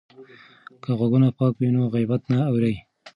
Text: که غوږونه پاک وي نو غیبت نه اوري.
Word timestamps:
که 0.83 0.91
غوږونه 0.99 1.29
پاک 1.37 1.53
وي 1.57 1.69
نو 1.75 1.81
غیبت 1.95 2.21
نه 2.31 2.37
اوري. 2.49 2.75